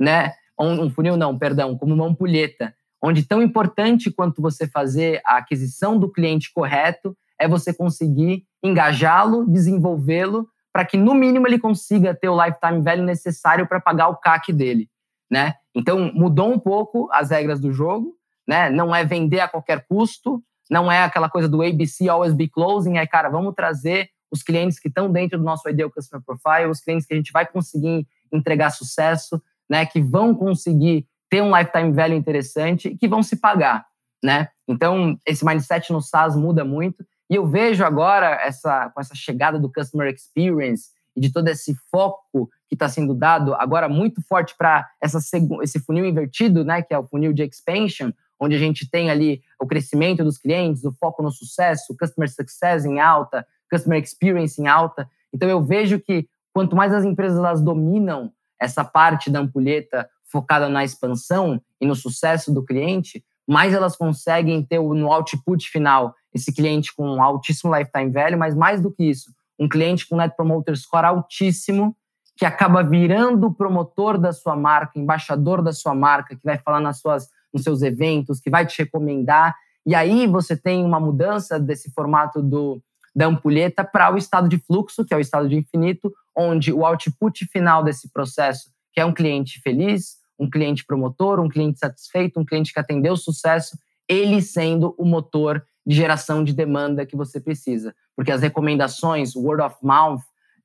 [0.00, 0.32] né?
[0.58, 5.36] Um, um funil não, perdão, como uma ampulheta, onde tão importante quanto você fazer a
[5.36, 12.14] aquisição do cliente correto é você conseguir engajá-lo, desenvolvê-lo, para que no mínimo ele consiga
[12.14, 14.88] ter o lifetime value necessário para pagar o CAC dele,
[15.30, 15.54] né?
[15.74, 18.14] Então mudou um pouco as regras do jogo,
[18.46, 18.70] né?
[18.70, 22.98] Não é vender a qualquer custo, não é aquela coisa do ABC always be closing,
[22.98, 26.80] é, cara, vamos trazer os clientes que estão dentro do nosso Ideal Customer Profile, os
[26.80, 31.92] clientes que a gente vai conseguir entregar sucesso, né, que vão conseguir ter um lifetime
[31.92, 33.86] value interessante e que vão se pagar,
[34.22, 34.48] né?
[34.66, 39.58] Então, esse mindset no SaaS muda muito e eu vejo agora essa com essa chegada
[39.58, 44.54] do customer experience e de todo esse foco que está sendo dado agora muito forte
[44.58, 49.10] para esse funil invertido, né, que é o funil de expansion, onde a gente tem
[49.10, 54.60] ali o crescimento dos clientes, o foco no sucesso, customer success em alta, customer experience
[54.60, 55.08] em alta.
[55.32, 60.68] Então eu vejo que quanto mais as empresas elas dominam essa parte da ampulheta focada
[60.68, 66.54] na expansão e no sucesso do cliente, mais elas conseguem ter no output final esse
[66.54, 70.34] cliente com um altíssimo lifetime value, mas mais do que isso, um cliente com net
[70.36, 71.96] promoter score altíssimo
[72.36, 76.80] que acaba virando o promotor da sua marca, embaixador da sua marca, que vai falar
[76.80, 79.54] nas suas, nos seus eventos, que vai te recomendar.
[79.84, 82.80] E aí você tem uma mudança desse formato do,
[83.14, 86.84] da ampulheta para o estado de fluxo, que é o estado de infinito, onde o
[86.84, 92.40] output final desse processo, que é um cliente feliz, um cliente promotor, um cliente satisfeito,
[92.40, 93.76] um cliente que atendeu sucesso,
[94.08, 97.94] ele sendo o motor de geração de demanda que você precisa.
[98.16, 100.20] Porque as recomendações, word of mouth,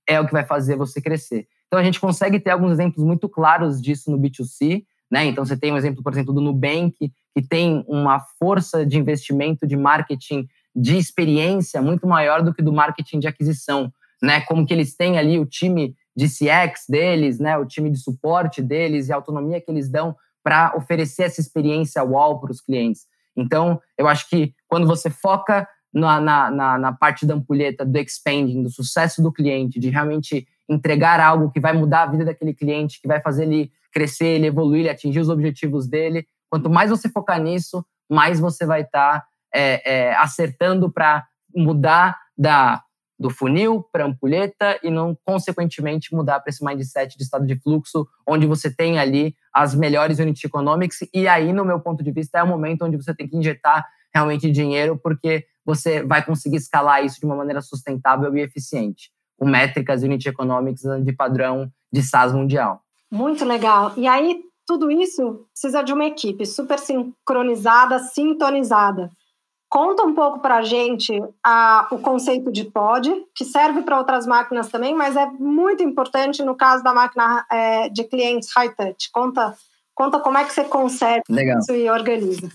[0.08, 1.48] é o que vai fazer você crescer.
[1.68, 5.26] Então a gente consegue ter alguns exemplos muito claros disso no B2C, né?
[5.26, 9.68] Então você tem um exemplo, por exemplo, do Nubank, que tem uma força de investimento
[9.68, 14.42] de marketing de experiência muito maior do que do marketing de aquisição, né?
[14.42, 17.58] Como que eles têm ali o time de CX deles, né?
[17.58, 22.04] O time de suporte deles e a autonomia que eles dão para oferecer essa experiência
[22.04, 23.08] UOL para os clientes.
[23.36, 28.62] Então, eu acho que quando você foca na, na, na, parte da ampulheta, do expanding,
[28.62, 33.02] do sucesso do cliente, de realmente entregar algo que vai mudar a vida daquele cliente,
[33.02, 36.28] que vai fazer ele crescer, ele evoluir, ele atingir os objetivos dele.
[36.50, 42.18] Quanto mais você focar nisso, mais você vai estar tá, é, é, acertando para mudar
[42.38, 42.84] da,
[43.18, 48.06] do funil para ampulheta e não, consequentemente, mudar para esse mindset de estado de fluxo,
[48.28, 51.00] onde você tem ali as melhores unit economics.
[51.14, 53.86] E aí, no meu ponto de vista, é o momento onde você tem que injetar
[54.14, 59.46] realmente dinheiro, porque você vai conseguir escalar isso de uma maneira sustentável e eficiente com
[59.46, 62.82] métricas unit economics de padrão de SaaS mundial.
[63.12, 63.94] Muito legal.
[63.98, 69.10] E aí, tudo isso precisa de uma equipe super sincronizada, sintonizada.
[69.76, 71.22] Conta um pouco para a gente
[71.92, 76.56] o conceito de pod, que serve para outras máquinas também, mas é muito importante no
[76.56, 79.12] caso da máquina é, de clientes high touch.
[79.12, 79.54] Conta,
[79.94, 81.60] conta como é que você consegue Legal.
[81.60, 82.50] isso e organiza.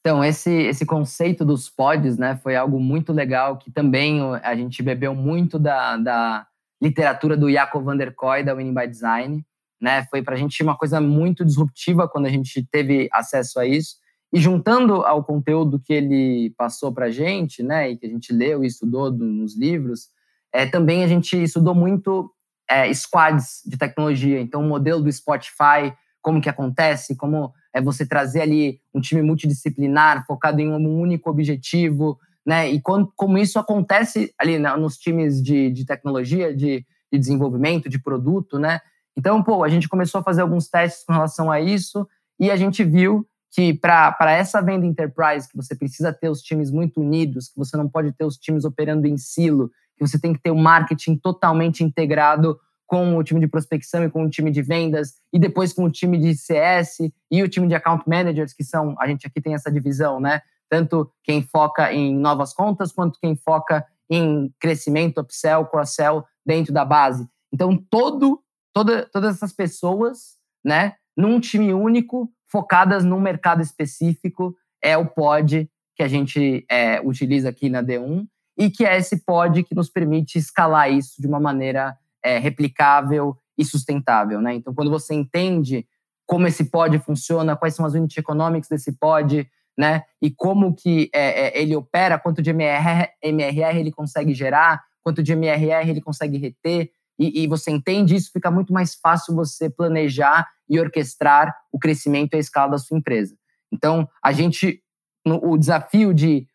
[0.00, 4.82] Então, esse, esse conceito dos pods né, foi algo muito legal, que também a gente
[4.82, 6.44] bebeu muito da, da
[6.82, 9.46] literatura do Jacob van der Kooi, da Winning by Design.
[9.80, 10.04] Né?
[10.10, 14.02] Foi para a gente uma coisa muito disruptiva quando a gente teve acesso a isso.
[14.34, 18.32] E juntando ao conteúdo que ele passou para a gente, né, e que a gente
[18.32, 20.08] leu e estudou nos livros,
[20.52, 22.28] é, também a gente estudou muito
[22.68, 24.40] é, squads de tecnologia.
[24.40, 29.22] Então, o modelo do Spotify, como que acontece, como é você trazer ali um time
[29.22, 32.68] multidisciplinar focado em um único objetivo, né?
[32.68, 37.88] E quando, como isso acontece ali né, nos times de, de tecnologia, de, de, desenvolvimento,
[37.88, 38.80] de produto, né?
[39.16, 42.04] Então, pô, a gente começou a fazer alguns testes com relação a isso
[42.40, 46.72] e a gente viu que para essa venda enterprise, que você precisa ter os times
[46.72, 50.32] muito unidos, que você não pode ter os times operando em silo, que você tem
[50.32, 54.50] que ter o marketing totalmente integrado com o time de prospecção e com o time
[54.50, 56.98] de vendas, e depois com o time de CS
[57.30, 60.42] e o time de account managers, que são, a gente aqui tem essa divisão, né?
[60.68, 66.84] Tanto quem foca em novas contas, quanto quem foca em crescimento, upsell, cross-sell dentro da
[66.84, 67.26] base.
[67.52, 74.96] Então, todo, toda, todas essas pessoas, né, num time único, focadas num mercado específico, é
[74.96, 79.64] o pod que a gente é, utiliza aqui na D1 e que é esse pod
[79.64, 84.40] que nos permite escalar isso de uma maneira é, replicável e sustentável.
[84.40, 84.54] Né?
[84.54, 85.84] Então, quando você entende
[86.24, 90.04] como esse pod funciona, quais são as unit economics desse pod, né?
[90.22, 95.24] E como que é, é, ele opera, quanto de MRR, MRR ele consegue gerar, quanto
[95.24, 99.70] de MRR ele consegue reter, e, e, você entende isso, fica muito mais fácil você
[99.70, 103.36] planejar e orquestrar o crescimento e a escala da sua empresa.
[103.72, 104.82] Então, a gente,
[105.24, 106.46] no, o desafio de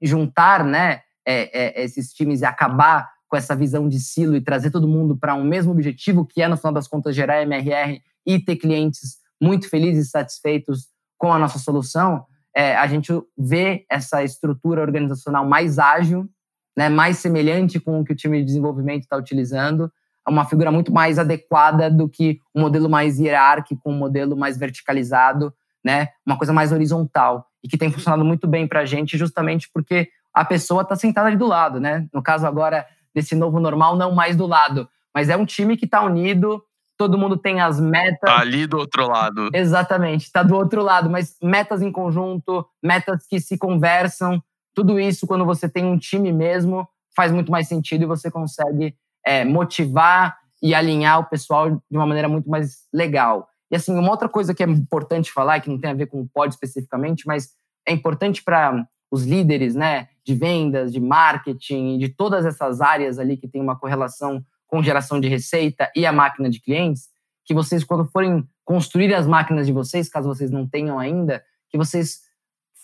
[0.00, 4.70] juntar, né, é, é, esses times e acabar com essa visão de silo e trazer
[4.70, 8.38] todo mundo para um mesmo objetivo, que é, no final das contas, gerar MRR e
[8.38, 12.24] ter clientes muito felizes e satisfeitos com a nossa solução,
[12.54, 16.28] é, a gente vê essa estrutura organizacional mais ágil,
[16.76, 19.90] né, mais semelhante com o que o time de desenvolvimento está utilizando,
[20.30, 25.52] uma figura muito mais adequada do que um modelo mais hierárquico, um modelo mais verticalizado,
[25.84, 27.46] né, uma coisa mais horizontal.
[27.62, 31.28] e que tem funcionado muito bem para a gente, justamente porque a pessoa está sentada
[31.28, 32.06] ali do lado, né?
[32.12, 32.84] No caso agora
[33.14, 36.62] desse novo normal, não mais do lado, mas é um time que está unido,
[36.98, 38.18] todo mundo tem as metas.
[38.20, 39.48] Tá ali do outro lado.
[39.54, 44.42] Exatamente, está do outro lado, mas metas em conjunto, metas que se conversam,
[44.74, 48.94] tudo isso, quando você tem um time mesmo, faz muito mais sentido e você consegue
[49.24, 53.48] é, motivar e alinhar o pessoal de uma maneira muito mais legal.
[53.70, 56.20] E assim, uma outra coisa que é importante falar, que não tem a ver com
[56.20, 57.50] o pod especificamente, mas
[57.86, 63.36] é importante para os líderes, né, de vendas, de marketing, de todas essas áreas ali
[63.36, 67.08] que tem uma correlação com geração de receita e a máquina de clientes,
[67.44, 71.76] que vocês quando forem construir as máquinas de vocês, caso vocês não tenham ainda, que
[71.76, 72.20] vocês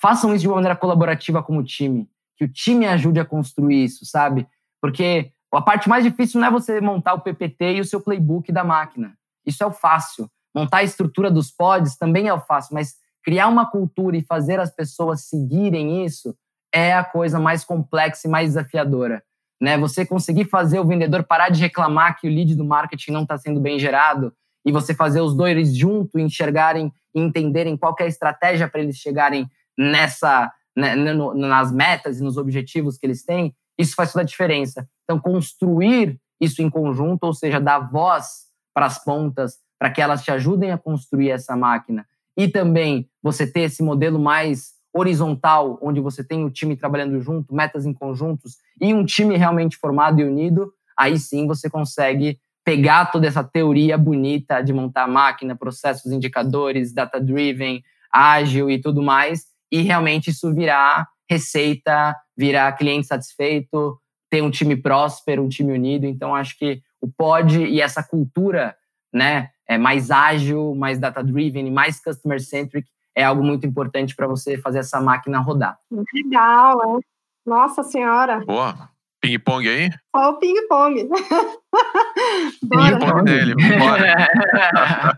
[0.01, 4.05] façam isso de uma maneira colaborativa como time, que o time ajude a construir isso,
[4.05, 4.47] sabe?
[4.81, 8.53] Porque a parte mais difícil não é você montar o PPT e o seu playbook
[8.53, 9.15] da máquina.
[9.45, 10.31] Isso é o fácil.
[10.55, 14.59] Montar a estrutura dos pods também é o fácil, mas criar uma cultura e fazer
[14.61, 16.35] as pessoas seguirem isso
[16.73, 19.23] é a coisa mais complexa e mais desafiadora.
[19.61, 19.77] Né?
[19.79, 23.37] Você conseguir fazer o vendedor parar de reclamar que o lead do marketing não está
[23.37, 24.33] sendo bem gerado
[24.65, 28.97] e você fazer os dois juntos enxergarem e entenderem qual é a estratégia para eles
[28.97, 34.27] chegarem nessa né, nas metas e nos objetivos que eles têm, isso faz toda a
[34.27, 34.89] diferença.
[35.11, 40.23] Então, construir isso em conjunto, ou seja, dar voz para as pontas, para que elas
[40.23, 46.01] te ajudem a construir essa máquina, e também você ter esse modelo mais horizontal, onde
[46.01, 50.25] você tem o time trabalhando junto, metas em conjuntos, e um time realmente formado e
[50.25, 56.93] unido, aí sim você consegue pegar toda essa teoria bonita de montar máquina, processos, indicadores,
[56.95, 64.00] data-driven, ágil e tudo mais, e realmente isso virar receita, virar cliente satisfeito,
[64.31, 66.07] ter um time próspero, um time unido.
[66.07, 68.75] Então, acho que o pod e essa cultura
[69.13, 74.79] né, é mais ágil, mais data-driven, mais customer-centric é algo muito importante para você fazer
[74.79, 75.79] essa máquina rodar.
[76.15, 77.01] Legal, é.
[77.45, 78.45] Nossa Senhora.
[78.45, 78.89] Boa.
[79.21, 79.91] Ping-pong aí?
[80.15, 81.09] Ó o ping-pong.
[82.71, 84.15] Ping-pong dele, bora.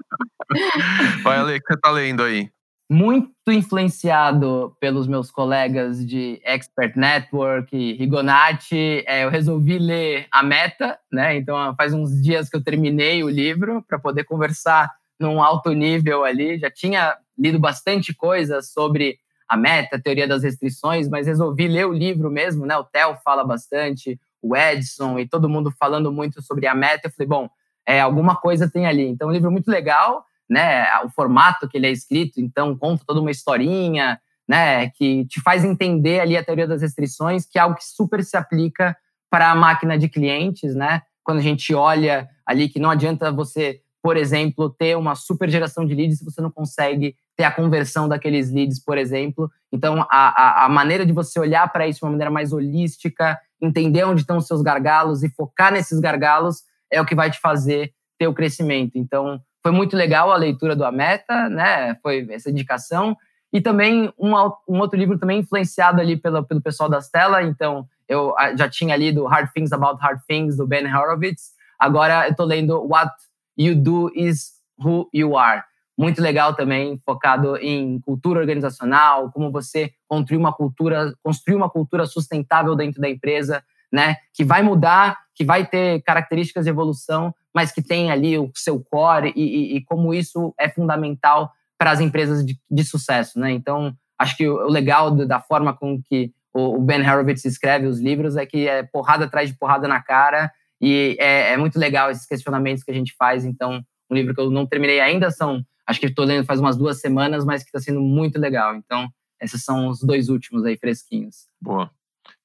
[1.23, 2.51] Vai, Ale, o que você tá lendo aí?
[2.93, 10.99] Muito influenciado pelos meus colegas de Expert Network, Rigonati, é, eu resolvi ler a Meta,
[11.11, 11.35] né?
[11.37, 16.23] Então faz uns dias que eu terminei o livro para poder conversar num alto nível
[16.23, 16.59] ali.
[16.59, 19.17] Já tinha lido bastante coisa sobre
[19.49, 22.77] a Meta, a teoria das restrições, mas resolvi ler o livro mesmo, né?
[22.77, 27.09] O Theo fala bastante, o Edson e todo mundo falando muito sobre a Meta.
[27.09, 27.49] Eu falei, bom,
[27.87, 29.07] é, alguma coisa tem ali.
[29.07, 33.21] Então, um livro muito legal né, o formato que ele é escrito, então conta toda
[33.21, 37.77] uma historinha, né, que te faz entender ali a teoria das restrições, que é algo
[37.77, 38.95] que super se aplica
[39.31, 41.01] para a máquina de clientes, né?
[41.25, 45.87] Quando a gente olha ali que não adianta você, por exemplo, ter uma super geração
[45.87, 49.51] de leads se você não consegue ter a conversão daqueles leads, por exemplo.
[49.73, 53.41] Então, a, a, a maneira de você olhar para isso de uma maneira mais holística,
[53.59, 56.59] entender onde estão os seus gargalos e focar nesses gargalos
[56.91, 58.93] é o que vai te fazer ter o crescimento.
[58.97, 61.95] Então, foi muito legal a leitura do Ameta, né?
[62.03, 63.17] Foi essa indicação.
[63.53, 64.35] E também um,
[64.69, 67.47] um outro livro também influenciado ali pelo, pelo pessoal das telas.
[67.47, 71.53] Então, eu ah, já tinha lido Hard Things About Hard Things, do Ben Horowitz.
[71.79, 73.13] Agora eu estou lendo What
[73.57, 75.63] You Do Is Who You Are.
[75.97, 82.07] Muito legal também, focado em cultura organizacional, como você construir uma cultura, construir uma cultura
[82.07, 83.63] sustentável dentro da empresa,
[83.93, 84.17] né?
[84.33, 88.81] Que vai mudar, que vai ter características de evolução, mas que tem ali o seu
[88.81, 93.51] core e, e, e como isso é fundamental para as empresas de, de, sucesso, né?
[93.51, 98.01] Então, acho que o, legal da forma com que o, o Ben Horowitz escreve os
[98.01, 100.51] livros é que é porrada atrás de porrada na cara
[100.81, 103.45] e é, é muito legal esses questionamentos que a gente faz.
[103.45, 106.77] Então, um livro que eu não terminei ainda são, acho que estou lendo faz umas
[106.77, 108.75] duas semanas, mas que está sendo muito legal.
[108.77, 109.09] Então,
[109.41, 111.49] esses são os dois últimos aí fresquinhos.
[111.61, 111.91] Boa.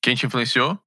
[0.02, 0.80] Quem te influenciou?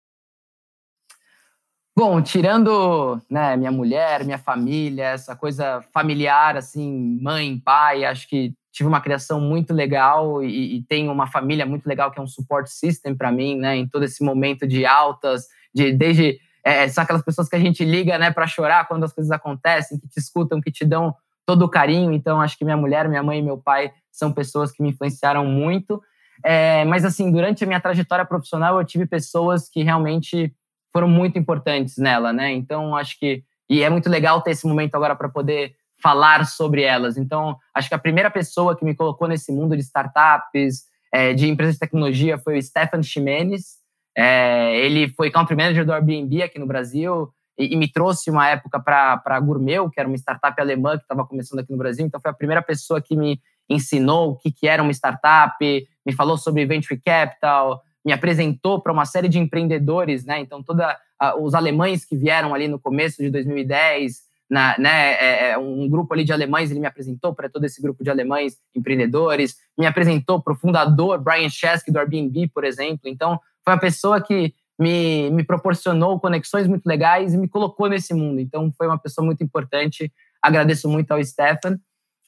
[1.97, 8.55] Bom, tirando né, minha mulher, minha família, essa coisa familiar, assim, mãe, pai, acho que
[8.73, 12.29] tive uma criação muito legal e, e tenho uma família muito legal que é um
[12.29, 17.03] support system para mim, né, em todo esse momento de altas, de desde é, são
[17.03, 20.19] aquelas pessoas que a gente liga, né, para chorar quando as coisas acontecem, que te
[20.19, 21.15] escutam, que te dão
[21.47, 22.13] todo o carinho.
[22.13, 25.45] Então, acho que minha mulher, minha mãe e meu pai são pessoas que me influenciaram
[25.45, 26.01] muito.
[26.45, 30.55] É, mas assim, durante a minha trajetória profissional, eu tive pessoas que realmente
[30.93, 32.53] foram muito importantes nela, né?
[32.53, 33.43] Então, acho que.
[33.69, 37.17] E é muito legal ter esse momento agora para poder falar sobre elas.
[37.17, 41.49] Então, acho que a primeira pessoa que me colocou nesse mundo de startups, é, de
[41.49, 43.79] empresas de tecnologia, foi o Stefan Ximenes.
[44.17, 48.49] É, ele foi country manager do Airbnb aqui no Brasil e, e me trouxe uma
[48.49, 52.05] época para a Gourmet, que era uma startup alemã que estava começando aqui no Brasil.
[52.05, 55.57] Então, foi a primeira pessoa que me ensinou o que, que era uma startup,
[56.05, 60.41] me falou sobre venture capital, me apresentou para uma série de empreendedores, né?
[60.41, 60.99] Então, toda
[61.39, 66.13] os alemães que vieram ali no começo de 2010, na, né, é, é, um grupo
[66.13, 70.43] ali de alemães, ele me apresentou para todo esse grupo de alemães empreendedores, me apresentou
[70.43, 73.03] para o fundador Brian Chesky do Airbnb, por exemplo.
[73.05, 78.13] Então, foi uma pessoa que me, me proporcionou conexões muito legais e me colocou nesse
[78.13, 78.41] mundo.
[78.41, 80.11] Então, foi uma pessoa muito importante.
[80.43, 81.79] Agradeço muito ao Stefan.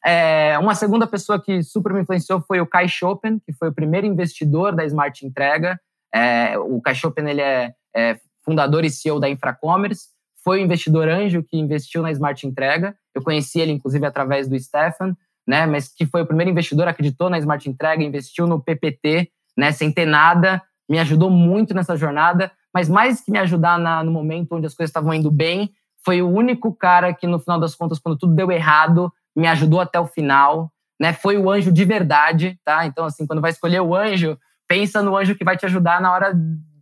[0.04, 3.74] É, uma segunda pessoa que super me influenciou foi o Kai Chopin, que foi o
[3.74, 5.80] primeiro investidor da Smart Entrega.
[6.12, 10.08] É, o Kai Chopin ele é, é fundador e CEO da Infracommerce,
[10.44, 12.96] foi o investidor anjo que investiu na Smart Entrega.
[13.14, 15.66] Eu conheci ele, inclusive, através do Stefan, né?
[15.66, 19.70] Mas que foi o primeiro investidor, acreditou na Smart Entrega, investiu no PPT, né?
[19.70, 22.50] Sem ter nada, me ajudou muito nessa jornada.
[22.74, 25.70] Mas mais que me ajudar na, no momento onde as coisas estavam indo bem,
[26.04, 29.80] foi o único cara que, no final das contas, quando tudo deu errado, me ajudou
[29.80, 30.70] até o final,
[31.00, 31.12] né?
[31.12, 32.86] Foi o anjo de verdade, tá?
[32.86, 36.12] Então, assim, quando vai escolher o anjo, pensa no anjo que vai te ajudar na
[36.12, 36.34] hora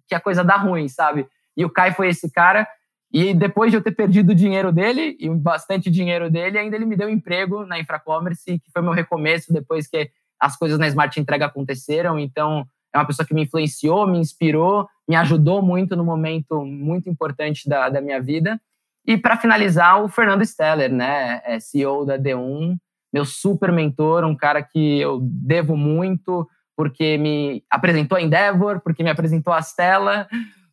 [0.09, 1.26] que a coisa dá ruim, sabe?
[1.57, 2.66] E o Kai foi esse cara.
[3.12, 6.84] E depois de eu ter perdido o dinheiro dele, e bastante dinheiro dele, ainda ele
[6.84, 10.86] me deu um emprego na Infracommerce, que foi meu recomeço depois que as coisas na
[10.86, 12.18] Smart Entrega aconteceram.
[12.18, 17.09] Então, é uma pessoa que me influenciou, me inspirou, me ajudou muito no momento muito
[17.09, 18.61] importante da, da minha vida.
[19.07, 22.76] E para finalizar, o Fernando Steller, né, é CEO da D1,
[23.12, 26.46] meu super mentor, um cara que eu devo muito,
[26.76, 30.28] porque me apresentou a Endeavor, porque me apresentou a Stella,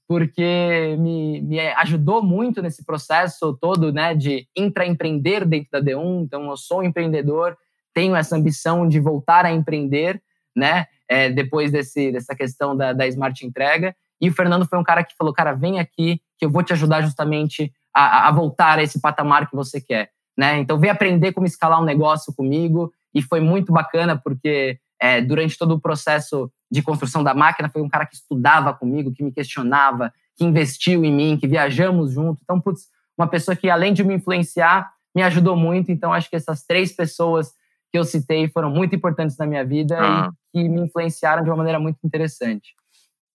[0.08, 6.24] porque me, me ajudou muito nesse processo todo, né, de intraempreender dentro da D1.
[6.24, 7.58] Então, eu sou um empreendedor,
[7.94, 10.22] tenho essa ambição de voltar a empreender,
[10.56, 13.96] né, é, depois desse, dessa questão da, da Smart Entrega.
[14.22, 16.74] E o Fernando foi um cara que falou, cara, vem aqui que eu vou te
[16.74, 20.58] ajudar justamente a, a voltar a esse patamar que você quer, né?
[20.60, 25.58] Então, vem aprender como escalar um negócio comigo e foi muito bacana porque é, durante
[25.58, 29.32] todo o processo de construção da máquina, foi um cara que estudava comigo, que me
[29.32, 32.42] questionava, que investiu em mim, que viajamos junto.
[32.44, 32.88] Então, putz,
[33.18, 35.92] uma pessoa que, além de me influenciar, me ajudou muito.
[35.92, 37.52] Então, acho que essas três pessoas
[37.92, 40.30] que eu citei foram muito importantes na minha vida ah.
[40.54, 42.76] e que me influenciaram de uma maneira muito interessante.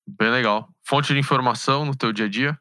[0.07, 0.69] Bem legal.
[0.87, 2.59] Fonte de informação no teu dia a dia?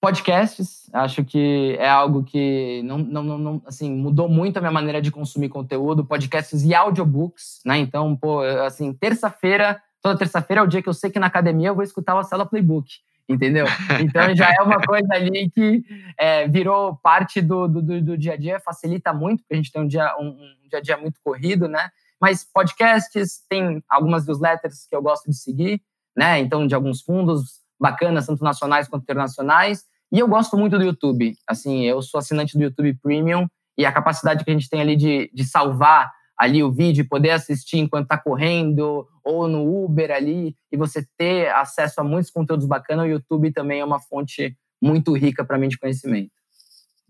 [0.00, 5.02] Podcasts, acho que é algo que não, não, não, assim, mudou muito a minha maneira
[5.02, 7.76] de consumir conteúdo, podcasts e audiobooks, né?
[7.76, 11.68] Então, pô, assim, terça-feira, toda terça-feira é o dia que eu sei que na academia
[11.68, 12.88] eu vou escutar o Sala Playbook,
[13.28, 13.66] entendeu?
[14.00, 15.84] Então já é uma coisa ali que
[16.18, 19.82] é, virou parte do, do, do, dia a dia, facilita muito, porque a gente tem
[19.82, 21.90] um dia, um, um dia a dia muito corrido, né?
[22.18, 25.82] Mas podcasts, tem algumas newsletters que eu gosto de seguir,
[26.16, 26.38] né?
[26.38, 29.84] Então, de alguns fundos bacanas, tanto nacionais quanto internacionais.
[30.12, 31.34] E eu gosto muito do YouTube.
[31.46, 33.46] Assim, eu sou assinante do YouTube Premium
[33.78, 37.30] e a capacidade que a gente tem ali de, de salvar ali o vídeo, poder
[37.30, 42.66] assistir enquanto está correndo ou no Uber ali e você ter acesso a muitos conteúdos
[42.66, 46.32] bacanas, o YouTube também é uma fonte muito rica para mim de conhecimento.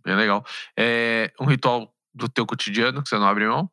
[0.04, 0.44] Bem legal.
[0.76, 3.70] É um ritual do teu cotidiano que você não abre mão?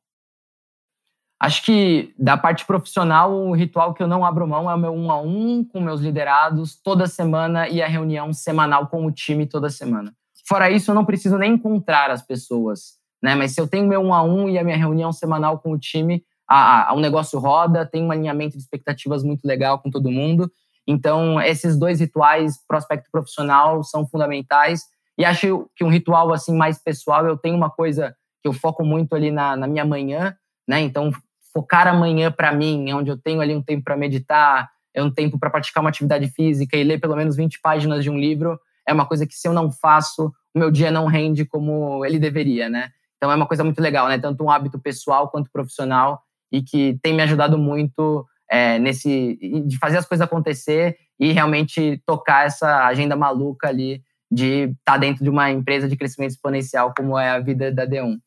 [1.39, 4.93] Acho que da parte profissional, o ritual que eu não abro mão é o meu
[4.93, 9.45] um a um com meus liderados toda semana e a reunião semanal com o time
[9.45, 10.13] toda semana.
[10.47, 13.35] Fora isso, eu não preciso nem encontrar as pessoas, né?
[13.35, 15.77] Mas se eu tenho meu um a um e a minha reunião semanal com o
[15.77, 20.09] time, a, a, o negócio roda, tem um alinhamento de expectativas muito legal com todo
[20.09, 20.49] mundo.
[20.88, 24.83] Então, esses dois rituais, prospecto profissional, são fundamentais.
[25.17, 28.85] E acho que um ritual assim mais pessoal, eu tenho uma coisa que eu foco
[28.85, 30.35] muito ali na, na minha manhã,
[30.67, 30.79] né?
[30.79, 31.11] Então,
[31.57, 35.39] focar amanhã para mim, onde eu tenho ali um tempo para meditar, é um tempo
[35.39, 38.93] para praticar uma atividade física e ler pelo menos 20 páginas de um livro, é
[38.93, 42.69] uma coisa que se eu não faço, o meu dia não rende como ele deveria,
[42.69, 42.91] né?
[43.17, 44.19] Então é uma coisa muito legal, né?
[44.19, 49.79] Tanto um hábito pessoal quanto profissional e que tem me ajudado muito é, nesse de
[49.79, 55.23] fazer as coisas acontecer e realmente tocar essa agenda maluca ali de estar tá dentro
[55.23, 58.19] de uma empresa de crescimento exponencial como é a vida da D1.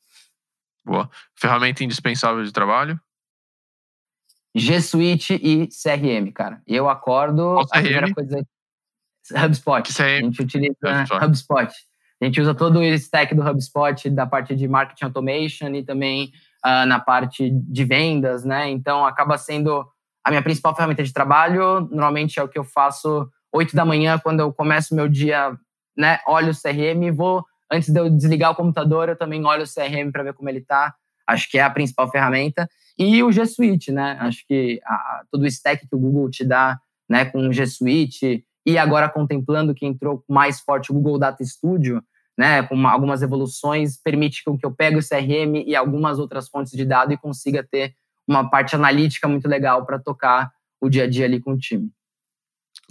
[0.84, 1.08] Boa.
[1.36, 2.98] Ferramenta indispensável de trabalho?
[4.54, 6.62] G Suite e CRM, cara.
[6.66, 8.44] Eu acordo, Qual a primeira coisa
[9.32, 9.82] HubSpot.
[9.82, 11.24] Que a gente utiliza HubSpot.
[11.24, 11.72] HubSpot.
[12.20, 16.32] A gente usa todo o stack do HubSpot da parte de marketing automation e também
[16.64, 18.68] uh, na parte de vendas, né?
[18.68, 19.86] Então acaba sendo
[20.22, 21.80] a minha principal ferramenta de trabalho.
[21.90, 25.56] Normalmente é o que eu faço 8 da manhã quando eu começo meu dia,
[25.96, 26.18] né?
[26.26, 29.66] Olho o CRM e vou antes de eu desligar o computador, eu também olho o
[29.66, 30.92] CRM para ver como ele está.
[31.26, 32.68] Acho que é a principal ferramenta.
[33.00, 34.18] E o G Suite, né?
[34.20, 36.78] Acho que a, todo o stack que o Google te dá,
[37.08, 41.42] né, com o G Suite e agora contemplando que entrou mais forte o Google Data
[41.42, 42.04] Studio,
[42.36, 46.72] né, com uma, algumas evoluções, permite que eu pegue o CRM e algumas outras fontes
[46.72, 47.94] de dados e consiga ter
[48.28, 51.90] uma parte analítica muito legal para tocar o dia a dia ali com o time.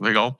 [0.01, 0.35] Legal.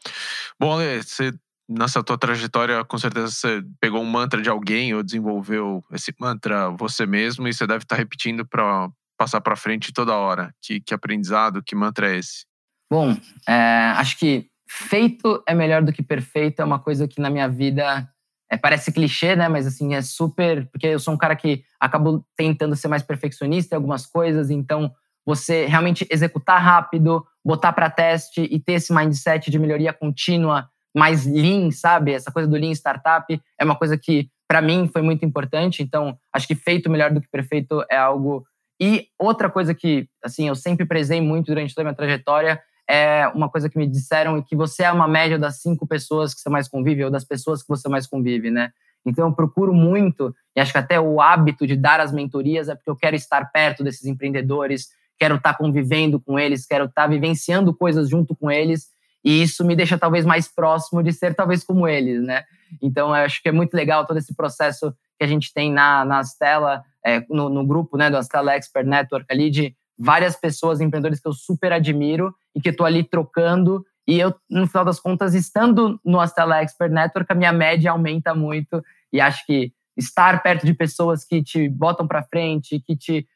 [0.59, 1.31] Bom, Ale, você
[1.69, 6.71] nessa tua trajetória, com certeza você pegou um mantra de alguém ou desenvolveu esse mantra
[6.71, 8.89] você mesmo e você deve estar repetindo para
[9.19, 10.53] passar para frente toda hora.
[10.61, 12.45] Que, que aprendizado, que mantra é esse?
[12.89, 13.15] Bom,
[13.47, 17.49] é, acho que feito é melhor do que perfeito é uma coisa que na minha
[17.49, 18.09] vida
[18.49, 19.49] é, parece clichê, né?
[19.49, 20.67] Mas assim, é super.
[20.71, 24.91] Porque eu sou um cara que acabo tentando ser mais perfeccionista em algumas coisas, então
[25.25, 31.25] você realmente executar rápido, botar para teste e ter esse mindset de melhoria contínua mais
[31.25, 32.13] lean, sabe?
[32.13, 35.83] Essa coisa do lean startup é uma coisa que para mim foi muito importante.
[35.83, 38.43] Então, acho que feito melhor do que perfeito é algo.
[38.79, 43.27] E outra coisa que, assim, eu sempre prezei muito durante toda a minha trajetória é
[43.35, 46.41] uma coisa que me disseram e que você é uma média das cinco pessoas que
[46.41, 48.71] você mais convive ou das pessoas que você mais convive, né?
[49.05, 52.75] Então eu procuro muito e acho que até o hábito de dar as mentorias é
[52.75, 54.87] porque eu quero estar perto desses empreendedores,
[55.19, 58.87] quero estar convivendo com eles, quero estar vivenciando coisas junto com eles
[59.23, 62.43] e isso me deixa talvez mais próximo de ser talvez como eles, né?
[62.81, 66.05] Então, eu acho que é muito legal todo esse processo que a gente tem na,
[66.05, 70.79] na Astela, é, no, no, grupo né, do Astela Expert Network ali, de várias pessoas,
[70.79, 73.85] empreendedores que eu super admiro e que estou ali trocando.
[74.07, 78.33] E eu, no final das contas, estando no Astela Expert Network, a minha média aumenta
[78.33, 78.81] muito.
[79.11, 83.27] E acho que estar perto de pessoas que te botam para frente, que te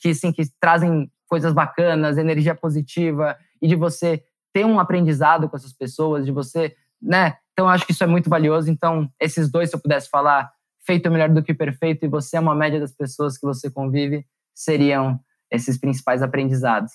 [0.00, 5.56] que, assim, que trazem coisas bacanas, energia positiva, e de você ter um aprendizado com
[5.56, 7.36] essas pessoas, de você, né?
[7.52, 8.68] Então, acho que isso é muito valioso.
[8.68, 10.50] Então, esses dois, se eu pudesse falar,
[10.84, 14.26] feito melhor do que perfeito, e você é uma média das pessoas que você convive,
[14.54, 15.20] seriam
[15.50, 16.92] esses principais aprendizados.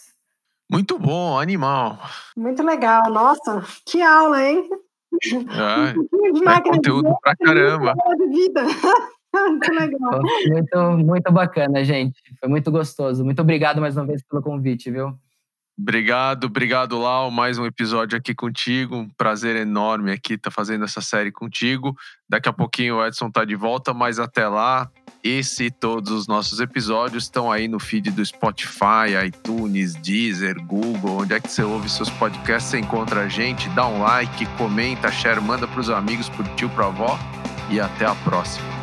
[0.70, 1.98] Muito bom, animal.
[2.36, 3.10] Muito legal.
[3.10, 4.70] Nossa, que aula, hein?
[5.24, 7.94] É, é conteúdo pra caramba.
[8.18, 8.64] De vida.
[9.34, 10.22] muito legal.
[10.48, 12.22] Muito, muito bacana, gente.
[12.40, 13.24] Foi muito gostoso.
[13.24, 15.18] Muito obrigado mais uma vez pelo convite, viu?
[15.80, 17.30] Obrigado, obrigado, Lau.
[17.30, 18.96] Mais um episódio aqui contigo.
[18.96, 21.96] Um prazer enorme aqui estar tá fazendo essa série contigo.
[22.28, 24.90] Daqui a pouquinho o Edson tá de volta, mas até lá,
[25.24, 31.22] esse e todos os nossos episódios estão aí no feed do Spotify, iTunes, Deezer, Google,
[31.22, 35.12] onde é que você ouve seus podcasts, você encontra a gente, dá um like, comenta,
[35.12, 37.20] share, manda para os amigos, pro tio, pra avó
[37.70, 38.77] e até a próxima.